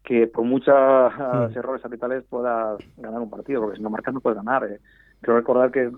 que 0.03 0.27
por 0.27 0.43
muchos 0.43 0.73
mm. 0.73 1.57
errores 1.57 1.81
capitales 1.81 2.23
puedas 2.29 2.77
ganar 2.97 3.21
un 3.21 3.29
partido, 3.29 3.61
porque 3.61 3.77
si 3.77 3.83
no 3.83 3.89
marcas 3.89 4.13
no 4.13 4.19
puedes 4.19 4.37
ganar. 4.37 4.65
Eh. 4.65 4.79
Quiero 5.21 5.37
recordar 5.37 5.71
que 5.71 5.89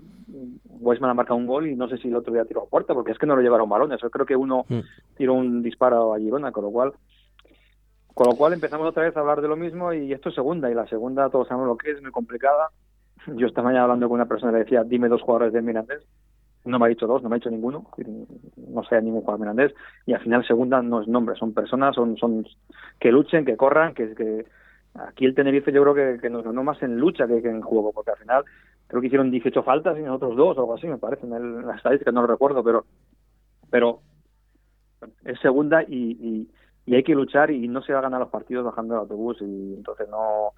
Weisman 0.80 1.10
ha 1.10 1.14
marcado 1.14 1.36
un 1.36 1.46
gol 1.46 1.66
y 1.66 1.74
no 1.74 1.88
sé 1.88 1.98
si 1.98 2.08
el 2.08 2.16
otro 2.16 2.32
día 2.32 2.44
tiró 2.44 2.62
a 2.62 2.68
puerta, 2.68 2.94
porque 2.94 3.10
es 3.10 3.18
que 3.18 3.26
no 3.26 3.34
lo 3.34 3.42
llevaron 3.42 3.68
balones. 3.68 4.00
Yo 4.00 4.10
creo 4.10 4.24
que 4.24 4.36
uno 4.36 4.64
mm. 4.68 4.80
tiró 5.16 5.34
un 5.34 5.62
disparo 5.62 6.14
a 6.14 6.18
Girona, 6.18 6.52
con 6.52 6.64
lo 6.64 6.70
cual 6.70 6.92
con 8.14 8.28
lo 8.28 8.34
cual 8.34 8.54
empezamos 8.54 8.88
otra 8.88 9.02
vez 9.02 9.14
a 9.14 9.20
hablar 9.20 9.42
de 9.42 9.48
lo 9.48 9.56
mismo 9.56 9.92
y 9.92 10.10
esto 10.10 10.30
es 10.30 10.34
segunda, 10.34 10.70
y 10.70 10.74
la 10.74 10.86
segunda 10.86 11.28
todos 11.28 11.48
sabemos 11.48 11.68
lo 11.68 11.76
que 11.76 11.90
es, 11.90 12.00
muy 12.00 12.10
complicada. 12.10 12.70
Yo 13.26 13.46
esta 13.46 13.60
mañana 13.60 13.82
hablando 13.82 14.08
con 14.08 14.14
una 14.14 14.24
persona 14.24 14.52
le 14.52 14.60
decía, 14.60 14.84
dime 14.84 15.08
dos 15.08 15.20
jugadores 15.20 15.52
de 15.52 15.60
Mirandés, 15.60 16.02
no 16.66 16.78
me 16.78 16.86
ha 16.86 16.88
dicho 16.88 17.06
dos, 17.06 17.22
no 17.22 17.28
me 17.28 17.36
ha 17.36 17.38
dicho 17.38 17.50
ninguno, 17.50 17.86
no 18.56 18.84
sé 18.84 19.00
ningún 19.00 19.20
jugador 19.20 19.40
Mirandés, 19.40 19.74
y 20.04 20.12
al 20.12 20.20
final 20.20 20.46
segunda 20.46 20.82
no 20.82 21.00
es 21.00 21.08
nombre, 21.08 21.36
son 21.36 21.54
personas, 21.54 21.94
son, 21.94 22.16
son 22.16 22.46
que 23.00 23.12
luchen, 23.12 23.44
que 23.44 23.56
corran, 23.56 23.94
que, 23.94 24.14
que 24.14 24.46
aquí 24.94 25.24
el 25.24 25.34
Tenerife 25.34 25.72
yo 25.72 25.82
creo 25.82 26.20
que, 26.20 26.30
nos 26.30 26.44
ganó 26.44 26.62
más 26.64 26.82
en 26.82 26.98
lucha 26.98 27.26
que, 27.26 27.38
en 27.38 27.62
juego, 27.62 27.92
porque 27.92 28.10
al 28.10 28.18
final 28.18 28.44
creo 28.86 29.00
que 29.00 29.06
hicieron 29.06 29.30
18 29.30 29.62
faltas 29.62 29.98
y 29.98 30.02
nosotros 30.02 30.36
dos 30.36 30.56
o 30.58 30.60
algo 30.60 30.74
así, 30.74 30.86
me 30.86 30.98
parece, 30.98 31.26
en, 31.26 31.66
las 31.66 31.78
estadísticas 31.78 32.14
no 32.14 32.22
lo 32.22 32.28
recuerdo, 32.28 32.62
pero 32.62 32.84
pero 33.70 34.00
es 35.24 35.38
segunda 35.40 35.82
y, 35.82 36.48
y, 36.86 36.94
hay 36.94 37.02
que 37.02 37.14
luchar 37.14 37.50
y 37.50 37.66
no 37.66 37.82
se 37.82 37.92
va 37.92 37.98
a 37.98 38.02
ganar 38.02 38.20
los 38.20 38.30
partidos 38.30 38.64
bajando 38.64 38.94
el 38.94 39.00
autobús 39.00 39.38
y 39.40 39.74
entonces 39.74 40.08
no 40.08 40.52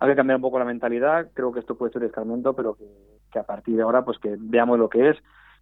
hay 0.00 0.10
que 0.10 0.16
cambiar 0.16 0.36
un 0.36 0.42
poco 0.42 0.58
la 0.58 0.64
mentalidad, 0.64 1.28
creo 1.34 1.52
que 1.52 1.60
esto 1.60 1.76
puede 1.76 1.92
ser 1.92 2.04
escarmiento, 2.04 2.54
pero 2.54 2.76
que, 2.76 3.38
a 3.38 3.42
partir 3.42 3.76
de 3.76 3.82
ahora 3.82 4.04
pues 4.04 4.18
que 4.18 4.36
veamos 4.38 4.78
lo 4.78 4.88
que 4.88 5.10
es 5.10 5.16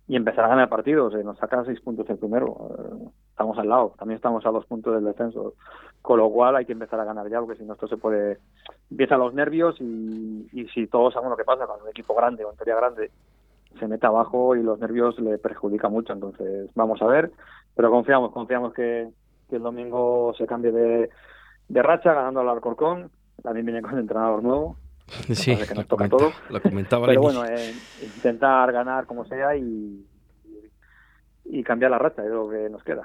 y 0.09 0.15
empezar 0.15 0.45
a 0.45 0.49
ganar 0.49 0.69
partidos, 0.69 1.15
eh, 1.15 1.25
nos 1.25 1.39
saca 1.39 1.65
seis 1.65 1.81
puntos 1.81 2.09
el 2.09 2.19
primero, 2.19 2.71
eh, 2.79 3.09
estamos 3.31 3.59
al 3.59 3.69
lado, 3.69 3.95
también 3.99 4.17
estamos 4.17 4.47
a 4.47 4.51
dos 4.51 4.65
puntos 4.67 4.95
del 4.95 5.05
descenso, 5.05 5.55
con 6.01 6.19
lo 6.19 6.31
cual 6.31 6.57
hay 6.57 6.65
que 6.65 6.73
empezar 6.73 7.01
a 7.01 7.05
ganar 7.05 7.29
ya, 7.29 7.41
porque 7.41 7.57
si 7.57 7.65
no 7.65 7.73
esto 7.73 7.89
se 7.89 7.97
puede, 7.97 8.39
empiezan 8.91 9.19
los 9.19 9.35
nervios 9.35 9.81
y, 9.81 10.49
y 10.53 10.69
si 10.69 10.87
todos 10.87 11.15
sabemos 11.15 11.33
lo 11.33 11.37
que 11.37 11.45
pasa 11.45 11.67
cuando 11.67 11.85
un 11.85 11.91
equipo 11.91 12.15
grande 12.15 12.45
o 12.45 12.51
en 12.51 12.57
teoría 12.57 12.77
grande 12.77 13.11
se 13.79 13.89
mete 13.89 14.07
abajo 14.07 14.55
y 14.55 14.63
los 14.63 14.79
nervios 14.79 15.19
le 15.19 15.39
perjudican 15.39 15.93
mucho, 15.93 16.13
entonces 16.13 16.71
vamos 16.75 17.03
a 17.03 17.07
ver, 17.07 17.33
pero 17.75 17.91
confiamos, 17.91 18.33
confiamos 18.33 18.73
que, 18.75 19.09
el 19.49 19.63
domingo 19.63 20.35
se 20.37 20.45
cambie 20.45 20.73
de, 20.73 21.09
de 21.69 21.83
racha 21.83 22.13
ganando 22.13 22.41
al 22.41 22.49
Alcorcón, 22.49 23.11
también 23.47 23.65
viene 23.65 23.81
con 23.81 23.93
el 23.93 24.01
entrenador 24.01 24.43
nuevo, 24.43 24.77
Sí, 25.33 25.57
que 25.57 25.75
nos 25.75 25.87
toca 25.87 26.09
todo. 26.09 26.33
Lo 26.51 26.61
comentaba 26.61 27.07
Pero 27.07 27.21
bueno, 27.21 27.45
eh, 27.45 27.73
intentar 28.03 28.73
ganar 28.73 29.07
como 29.07 29.25
sea 29.25 29.55
y, 29.55 30.05
y 31.45 31.63
cambiar 31.63 31.93
la 31.93 31.99
racha 31.99 32.25
es 32.25 32.31
lo 32.31 32.51
que 32.51 32.69
nos 32.69 32.83
queda. 32.83 33.05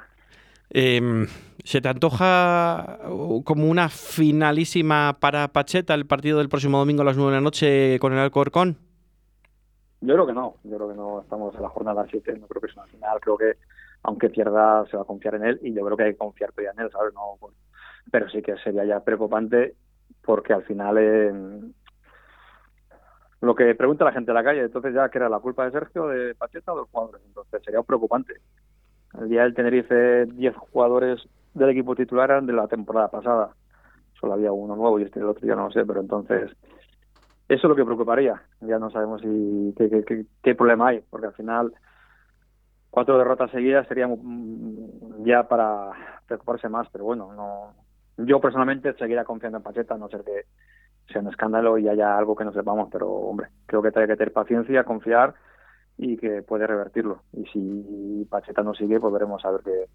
Em, 0.72 1.28
¿Se 1.64 1.80
te 1.80 1.90
antoja 1.90 3.02
uh, 3.08 3.44
como 3.44 3.70
una 3.70 3.90
finalísima 3.90 5.18
para 5.20 5.48
Pacheta 5.50 5.94
el 5.94 6.08
partido 6.08 6.40
del 6.40 6.50
próximo 6.50 6.80
domingo 6.80 7.04
a 7.04 7.06
las 7.06 7.18
9 7.18 7.30
de 7.30 7.38
la 7.38 7.44
noche 7.44 8.00
con 8.00 8.14
el 8.14 8.20
Alcorcón? 8.20 8.78
Yo 10.00 10.16
creo 10.16 10.26
que 10.26 10.34
no, 10.34 10.56
yo 10.64 10.78
creo 10.78 10.90
que 10.90 10.96
no 10.96 11.22
estamos 11.22 11.54
en 11.54 11.62
la 11.62 11.70
jornada 11.70 12.04
7, 12.10 12.36
no 12.40 12.48
creo 12.48 12.62
que 12.64 12.74
sea 12.74 12.82
una 12.82 12.92
final, 12.92 13.20
creo 13.20 13.38
que 13.38 13.58
aunque 14.02 14.32
pierda 14.32 14.88
se 14.90 14.98
va 14.98 15.04
a 15.04 15.06
confiar 15.06 15.36
en 15.36 15.46
él 15.46 15.60
y 15.62 15.72
yo 15.72 15.86
creo 15.86 15.96
que 15.96 16.04
hay 16.06 16.12
que 16.14 16.18
confiar 16.18 16.52
todavía 16.52 16.72
en 16.72 16.84
él, 16.84 16.92
¿sabes? 16.92 17.14
No, 17.14 17.38
pero 18.10 18.28
sí 18.32 18.42
que 18.42 18.56
sería 18.64 18.84
ya 18.86 19.02
preocupante 19.02 19.76
porque 20.24 20.54
al 20.54 20.64
final 20.64 21.74
lo 23.42 23.56
que 23.56 23.74
pregunta 23.76 24.06
la 24.06 24.12
gente 24.12 24.32
en 24.32 24.36
la 24.36 24.44
calle, 24.44 24.62
entonces 24.62 24.94
ya 24.94 25.10
que 25.10 25.18
era 25.18 25.30
la 25.30 25.40
culpa 25.40 25.66
de 25.66 25.72
Sergio, 25.72 26.08
de 26.08 26.36
Pacheta 26.36 26.74
o 26.74 26.76
de 26.76 26.82
los 26.82 26.90
jugadores, 26.90 27.22
entonces 27.26 27.62
sería 27.64 27.82
preocupante. 27.82 28.34
El 29.20 29.30
día 29.30 29.44
del 29.44 29.54
Tenerife, 29.54 30.26
10 30.26 30.56
jugadores 30.56 31.28
del 31.54 31.70
equipo 31.70 31.96
titular 31.96 32.30
eran 32.30 32.46
de 32.46 32.54
la 32.54 32.68
temporada 32.68 33.10
pasada, 33.10 33.56
solo 34.20 34.34
había 34.34 34.52
uno 34.52 34.76
nuevo 34.76 35.00
y 35.00 35.04
este 35.04 35.20
el 35.20 35.26
otro 35.26 35.46
ya 35.46 35.56
no 35.56 35.66
lo 35.66 35.72
sé, 35.72 35.86
pero 35.86 36.00
entonces 36.00 36.52
eso 37.52 37.68
es 37.68 37.70
lo 37.70 37.76
que 37.76 37.84
preocuparía. 37.84 38.42
Ya 38.62 38.80
no 38.80 38.90
sabemos 38.92 39.22
si 39.22 39.74
qué, 39.78 40.26
qué, 40.42 40.56
problema 40.56 40.90
hay, 40.90 41.04
porque 41.10 41.28
al 41.28 41.34
final 41.34 41.74
cuatro 42.90 43.18
derrotas 43.18 43.52
seguidas 43.52 43.88
sería 43.88 44.08
ya 45.26 45.48
para 45.50 45.92
preocuparse 46.28 46.70
más, 46.70 46.88
pero 46.92 47.04
bueno, 47.04 47.34
no. 47.34 47.74
Yo 48.26 48.40
personalmente 48.40 48.94
seguiría 48.94 49.24
confiando 49.24 49.58
en 49.58 49.64
Pacheta, 49.64 49.96
a 49.96 49.98
no 49.98 50.10
ser 50.10 50.24
que 50.24 50.46
sea 51.12 51.22
un 51.22 51.28
escándalo 51.28 51.78
y 51.78 51.88
haya 51.88 52.18
algo 52.18 52.36
que 52.36 52.46
no 52.46 52.54
sepamos, 52.54 52.90
pero 52.92 53.10
hombre, 53.10 53.48
creo 53.66 53.82
que 53.82 53.88
hay 53.88 54.08
que 54.08 54.16
tener 54.16 54.34
paciencia, 54.34 54.84
confiar 54.84 55.34
y 55.98 56.18
que 56.18 56.42
puede 56.42 56.68
revertirlo. 56.68 57.24
Y 57.34 57.46
si 57.48 58.28
Pacheta 58.30 58.64
no 58.64 58.74
sigue, 58.74 59.00
pues 59.00 59.14
veremos 59.14 59.44
a 59.46 59.52
ver 59.52 59.62
qué, 59.64 59.86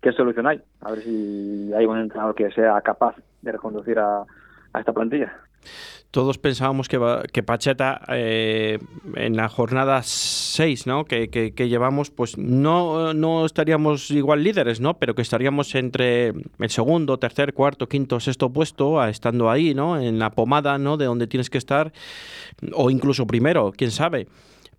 qué 0.00 0.12
solución 0.12 0.46
hay, 0.46 0.62
a 0.80 0.90
ver 0.90 1.00
si 1.00 1.72
hay 1.74 1.86
un 1.86 1.98
entrenador 1.98 2.34
que 2.34 2.50
sea 2.50 2.80
capaz 2.80 3.16
de 3.42 3.52
reconducir 3.52 3.98
a, 3.98 4.24
a 4.72 4.80
esta 4.80 4.92
plantilla 4.92 5.32
todos 6.14 6.38
pensábamos 6.38 6.86
que, 6.86 7.00
que 7.32 7.42
Pacheta 7.42 8.00
eh, 8.06 8.78
en 9.16 9.36
la 9.36 9.48
jornada 9.48 10.00
6 10.04 10.86
¿no? 10.86 11.04
Que, 11.06 11.28
que, 11.28 11.68
llevamos, 11.68 12.12
pues 12.12 12.38
no, 12.38 13.12
no 13.14 13.44
estaríamos 13.44 14.12
igual 14.12 14.44
líderes, 14.44 14.80
¿no? 14.80 14.94
pero 14.94 15.16
que 15.16 15.22
estaríamos 15.22 15.74
entre 15.74 16.28
el 16.28 16.70
segundo, 16.70 17.18
tercer, 17.18 17.52
cuarto, 17.52 17.88
quinto, 17.88 18.20
sexto 18.20 18.48
puesto, 18.52 19.04
estando 19.04 19.50
ahí, 19.50 19.74
¿no? 19.74 20.00
en 20.00 20.20
la 20.20 20.30
pomada 20.30 20.78
¿no? 20.78 20.96
de 20.96 21.06
donde 21.06 21.26
tienes 21.26 21.50
que 21.50 21.58
estar, 21.58 21.92
o 22.74 22.90
incluso 22.90 23.26
primero, 23.26 23.72
quién 23.76 23.90
sabe. 23.90 24.28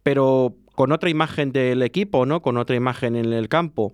Pero 0.03 0.55
con 0.73 0.93
otra 0.93 1.09
imagen 1.09 1.51
del 1.51 1.81
equipo, 1.81 2.25
¿no? 2.25 2.41
Con 2.41 2.57
otra 2.57 2.77
imagen 2.77 3.17
en 3.17 3.33
el 3.33 3.49
campo 3.49 3.91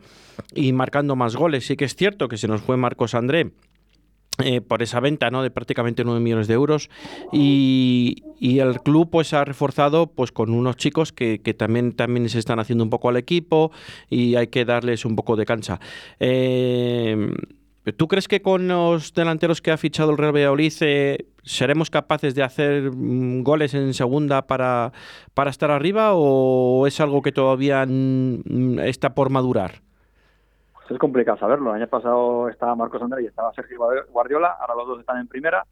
y 0.54 0.74
marcando 0.74 1.16
más 1.16 1.36
goles. 1.36 1.66
Sí 1.66 1.76
que 1.76 1.86
es 1.86 1.96
cierto 1.96 2.28
que 2.28 2.38
se 2.38 2.48
nos 2.48 2.62
fue 2.62 2.76
Marcos 2.78 3.16
André 3.16 3.52
eh, 4.44 4.62
por 4.62 4.82
esa 4.82 5.00
venta 5.00 5.30
¿no? 5.32 5.44
de 5.44 5.52
prácticamente 5.52 6.04
9 6.04 6.20
millones 6.20 6.48
de 6.48 6.54
euros 6.54 6.90
y, 7.32 8.24
el 8.42 8.82
club 8.82 9.10
pues 9.10 9.34
ha 9.34 9.46
reforzado 9.46 10.08
pues 10.08 10.32
con 10.32 10.52
unos 10.52 10.76
chicos 10.76 11.14
que, 11.14 11.38
también, 11.58 11.94
también 11.94 12.28
se 12.30 12.40
están 12.40 12.60
haciendo 12.60 12.84
un 12.84 12.90
poco 12.90 13.10
al 13.10 13.18
equipo 13.18 13.72
y 14.10 14.36
hay 14.36 14.48
que 14.48 14.66
darles 14.66 15.06
un 15.06 15.16
poco 15.16 15.36
de 15.36 15.46
cancha. 15.46 15.80
Eh, 16.20 17.30
¿Tú 17.98 18.08
crees 18.08 18.28
que 18.28 18.42
con 18.44 18.68
los 18.68 19.14
delanteros 19.14 19.62
que 19.62 19.72
ha 19.72 19.78
fichado 19.78 20.12
el 20.12 20.18
Real 20.18 20.36
Valladolid 20.36 20.74
eh, 20.82 21.26
seremos 21.44 21.90
capaces 21.90 22.36
de 22.36 22.44
hacer 22.44 22.92
mm, 22.92 23.42
goles 23.42 23.74
en 23.74 23.94
segunda 23.96 24.46
para, 24.46 24.94
para 25.34 25.50
estar 25.50 25.72
arriba 25.72 26.14
o 26.14 26.86
es 26.86 27.00
algo 27.00 27.24
que 27.24 27.32
todavía 27.32 27.84
mm, 27.88 28.80
está 28.80 29.16
por 29.16 29.32
madurar? 29.32 29.82
Es 30.94 31.00
complicado 31.00 31.38
saberlo. 31.38 31.70
El 31.72 31.82
año 31.82 31.90
pasado 31.90 32.50
estaba 32.50 32.76
Marcos 32.76 33.02
Andrés 33.02 33.24
y 33.24 33.28
estaba 33.28 33.54
Sergio 33.54 33.80
Guardiola, 34.10 34.58
ahora 34.60 34.76
los 34.76 34.88
dos 34.88 35.00
están 35.00 35.20
en 35.20 35.28
primera. 35.28 35.66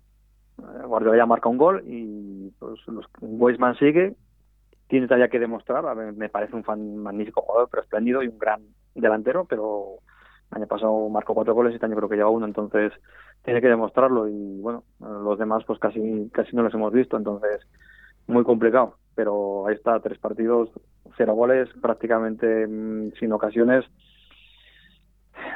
Eh, 0.58 0.86
Guardiola 0.86 1.18
ya 1.18 1.26
marca 1.26 1.50
un 1.50 1.58
gol 1.58 1.84
y 1.86 2.52
pues 2.60 2.80
los 2.88 3.06
Weisman 3.22 3.76
sigue. 3.76 4.16
Tiene 4.88 5.08
todavía 5.08 5.30
que 5.30 5.40
demostrar. 5.40 5.84
me 5.96 6.30
parece 6.30 6.56
un 6.56 6.64
fan 6.64 6.98
magnífico 6.98 7.42
jugador, 7.42 7.70
pero 7.70 7.84
espléndido 7.84 8.24
y 8.24 8.28
un 8.28 8.40
gran 8.40 8.62
delantero, 8.96 9.46
pero 9.46 10.00
el 10.52 10.58
año 10.58 10.68
pasado 10.68 11.10
marcó 11.10 11.34
cuatro 11.34 11.54
goles 11.54 11.72
y 11.72 11.76
este 11.76 11.86
año 11.86 11.96
creo 11.96 12.10
que 12.10 12.16
lleva 12.16 12.30
uno, 12.30 12.46
entonces 12.46 12.92
tiene 13.44 13.62
que 13.62 13.68
demostrarlo 13.68 14.28
y 14.28 14.60
bueno, 14.62 14.84
los 15.00 15.38
demás 15.38 15.64
pues 15.66 15.80
casi 15.80 16.30
casi 16.34 16.56
no 16.56 16.64
los 16.64 16.74
hemos 16.74 16.92
visto, 16.92 17.18
entonces 17.18 17.62
muy 18.28 18.44
complicado, 18.44 18.96
pero 19.16 19.68
ahí 19.68 19.76
está, 19.76 20.00
tres 20.00 20.18
partidos, 20.18 20.70
cero 21.18 21.34
goles, 21.36 21.70
prácticamente 21.82 22.68
mm, 22.68 23.12
sin 23.20 23.32
ocasiones, 23.32 23.86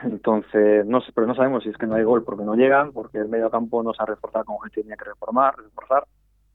entonces, 0.03 0.85
no 0.85 1.01
sé, 1.01 1.11
pero 1.13 1.27
no 1.27 1.35
sabemos 1.35 1.63
si 1.63 1.69
es 1.69 1.77
que 1.77 1.87
no 1.87 1.95
hay 1.95 2.03
gol 2.03 2.23
porque 2.23 2.43
no 2.43 2.55
llegan, 2.55 2.91
porque 2.91 3.19
el 3.19 3.29
medio 3.29 3.49
campo 3.49 3.83
no 3.83 3.93
se 3.93 4.03
ha 4.03 4.05
reforzado 4.05 4.45
como 4.45 4.59
gente 4.59 4.81
tenía 4.81 4.97
que 4.97 5.05
reformar, 5.05 5.55
reforzar. 5.57 6.05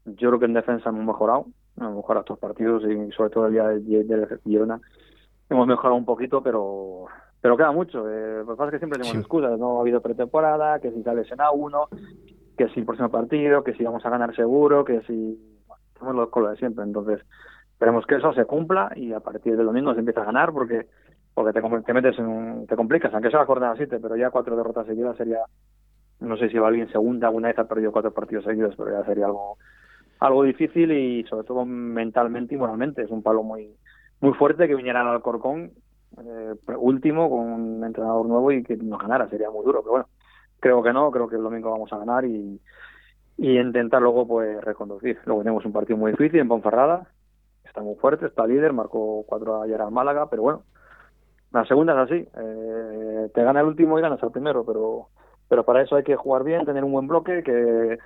Yo 0.05 0.29
creo 0.29 0.39
que 0.39 0.45
en 0.45 0.53
defensa 0.53 0.89
hemos 0.89 1.05
mejorado, 1.05 1.45
hemos 1.77 1.95
mejorado 1.97 2.21
estos 2.21 2.39
partidos 2.39 2.83
y 2.83 3.11
sobre 3.11 3.29
todo 3.29 3.47
el 3.47 3.53
día 3.53 3.67
de, 3.67 4.03
de 4.03 4.39
Girona 4.43 4.79
hemos 5.49 5.67
mejorado 5.67 5.95
un 5.95 6.05
poquito, 6.05 6.41
pero 6.41 7.05
pero 7.41 7.55
queda 7.55 7.71
mucho. 7.71 8.09
Eh, 8.09 8.39
lo 8.39 8.53
que 8.53 8.57
pasa 8.57 8.65
es 8.65 8.71
que 8.71 8.79
siempre 8.79 8.99
tenemos 8.99 9.19
excusas, 9.19 9.57
no 9.57 9.77
ha 9.77 9.81
habido 9.81 10.01
pretemporada, 10.01 10.79
que 10.79 10.91
si 10.91 11.03
sale 11.03 11.23
a 11.37 11.51
uno, 11.51 11.87
que 12.57 12.67
si 12.69 12.81
el 12.81 12.85
próximo 12.85 13.09
partido, 13.09 13.63
que 13.63 13.73
si 13.73 13.83
vamos 13.83 14.05
a 14.05 14.09
ganar 14.09 14.35
seguro, 14.35 14.83
que 14.83 15.01
si... 15.01 15.39
Bueno, 15.67 15.83
tenemos 15.93 16.15
los 16.15 16.29
colos 16.29 16.51
de 16.51 16.57
siempre, 16.57 16.83
entonces 16.83 17.21
esperemos 17.71 18.05
que 18.05 18.15
eso 18.15 18.33
se 18.33 18.45
cumpla 18.45 18.91
y 18.95 19.13
a 19.13 19.21
partir 19.21 19.55
del 19.55 19.67
domingo 19.67 19.93
se 19.93 19.99
empieza 19.99 20.21
a 20.21 20.25
ganar 20.25 20.51
porque 20.51 20.87
porque 21.39 21.53
te, 21.53 21.61
te 21.85 21.93
metes 21.93 22.19
en 22.19 22.27
un, 22.27 22.67
te 22.67 22.75
complicas, 22.75 23.13
aunque 23.13 23.29
sea 23.29 23.39
la 23.39 23.45
jornada 23.45 23.73
7, 23.77 23.99
pero 24.01 24.17
ya 24.17 24.29
cuatro 24.29 24.57
derrotas 24.57 24.85
seguidas 24.85 25.15
sería, 25.15 25.39
no 26.19 26.35
sé 26.35 26.49
si 26.49 26.57
va 26.57 26.67
alguien 26.67 26.91
segunda, 26.91 27.27
alguna 27.27 27.47
vez 27.47 27.57
ha 27.57 27.63
perdido 27.63 27.93
cuatro 27.93 28.11
partidos 28.11 28.43
seguidos, 28.43 28.75
pero 28.75 28.91
ya 28.91 29.05
sería 29.05 29.27
algo 29.27 29.57
algo 30.19 30.43
difícil 30.43 30.91
y 30.91 31.23
sobre 31.29 31.47
todo 31.47 31.63
mentalmente 31.63 32.55
y 32.55 32.57
moralmente. 32.57 33.03
Es 33.03 33.09
un 33.09 33.23
palo 33.23 33.41
muy 33.41 33.73
muy 34.19 34.33
fuerte 34.33 34.67
que 34.67 34.75
viniera 34.75 34.99
al 34.99 35.07
Alcorcón 35.07 35.71
eh, 36.17 36.55
último 36.77 37.29
con 37.29 37.39
un 37.39 37.83
entrenador 37.85 38.25
nuevo 38.25 38.51
y 38.51 38.61
que 38.61 38.75
nos 38.75 38.99
ganara, 38.99 39.29
sería 39.29 39.49
muy 39.49 39.63
duro, 39.63 39.79
pero 39.79 39.91
bueno, 39.91 40.07
creo 40.59 40.83
que 40.83 40.91
no, 40.91 41.09
creo 41.09 41.29
que 41.29 41.37
el 41.37 41.43
domingo 41.43 41.71
vamos 41.71 41.93
a 41.93 41.99
ganar 41.99 42.25
y, 42.25 42.59
y 43.37 43.57
intentar 43.57 44.01
luego 44.01 44.27
pues 44.27 44.61
reconducir. 44.61 45.17
Luego 45.23 45.43
tenemos 45.43 45.63
un 45.63 45.71
partido 45.71 45.95
muy 45.95 46.11
difícil 46.11 46.41
en 46.41 46.49
Ponferrada, 46.49 47.07
está 47.63 47.79
muy 47.79 47.95
fuerte, 47.95 48.25
está 48.25 48.45
líder, 48.45 48.73
marcó 48.73 49.23
cuatro 49.25 49.61
ayer 49.61 49.79
al 49.79 49.91
Málaga, 49.91 50.29
pero 50.29 50.41
bueno, 50.41 50.63
la 51.51 51.65
segunda 51.65 51.93
es 51.93 52.11
así, 52.11 52.27
eh, 52.37 53.29
te 53.33 53.43
gana 53.43 53.61
el 53.61 53.67
último 53.67 53.97
y 53.97 54.01
ganas 54.01 54.21
al 54.21 54.31
primero, 54.31 54.65
pero 54.65 55.09
Pero 55.47 55.65
para 55.65 55.81
eso 55.81 55.95
hay 55.95 56.03
que 56.03 56.15
jugar 56.15 56.43
bien, 56.43 56.65
tener 56.65 56.83
un 56.83 56.91
buen 56.91 57.07
bloque, 57.07 57.43
que, 57.43 57.97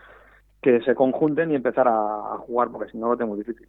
que 0.61 0.81
se 0.81 0.95
conjunten 0.95 1.51
y 1.51 1.55
empezar 1.55 1.87
a, 1.87 2.37
jugar, 2.39 2.69
porque 2.71 2.91
si 2.91 2.97
no 2.97 3.09
lo 3.09 3.17
tengo 3.17 3.35
difícil. 3.35 3.67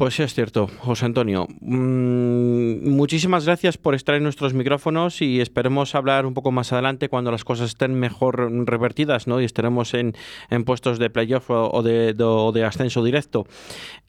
Pues 0.00 0.14
sí, 0.14 0.22
es 0.22 0.32
cierto, 0.32 0.66
José 0.78 1.04
Antonio. 1.04 1.46
Mm, 1.60 2.88
muchísimas 2.88 3.44
gracias 3.44 3.76
por 3.76 3.94
estar 3.94 4.14
en 4.14 4.22
nuestros 4.22 4.54
micrófonos 4.54 5.20
y 5.20 5.42
esperemos 5.42 5.94
hablar 5.94 6.24
un 6.24 6.32
poco 6.32 6.52
más 6.52 6.72
adelante 6.72 7.10
cuando 7.10 7.30
las 7.30 7.44
cosas 7.44 7.66
estén 7.66 7.92
mejor 7.92 8.50
revertidas 8.66 9.26
¿no? 9.26 9.42
y 9.42 9.44
estaremos 9.44 9.92
en, 9.92 10.14
en 10.48 10.64
puestos 10.64 10.98
de 10.98 11.10
playoff 11.10 11.50
o 11.50 11.82
de, 11.82 12.14
de, 12.14 12.50
de 12.54 12.64
ascenso 12.64 13.04
directo. 13.04 13.44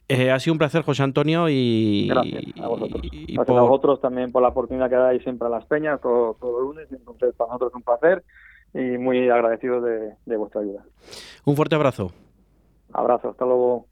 Eh, 0.08 0.30
ha 0.30 0.38
sido 0.38 0.54
un 0.54 0.58
placer, 0.60 0.80
José 0.80 1.02
Antonio. 1.02 1.50
Y, 1.50 2.08
gracias 2.08 2.42
a 2.62 2.68
vosotros. 2.68 3.02
Y 3.02 3.34
gracias 3.34 3.46
por... 3.46 3.58
a 3.58 3.62
vosotros 3.62 4.00
también 4.00 4.32
por 4.32 4.40
la 4.40 4.48
oportunidad 4.48 4.88
que 4.88 4.96
dais 4.96 5.22
siempre 5.22 5.46
a 5.48 5.50
las 5.50 5.66
peñas, 5.66 6.00
todo, 6.00 6.38
todo 6.40 6.58
lunes. 6.62 6.88
Entonces, 6.90 7.34
para 7.36 7.48
nosotros 7.48 7.70
es 7.70 7.76
un 7.76 7.82
placer 7.82 8.24
y 8.72 8.96
muy 8.96 9.28
agradecido 9.28 9.82
de, 9.82 10.14
de 10.24 10.36
vuestra 10.38 10.62
ayuda. 10.62 10.86
Un 11.44 11.54
fuerte 11.54 11.74
abrazo. 11.74 12.12
Abrazo, 12.94 13.28
hasta 13.28 13.44
luego. 13.44 13.84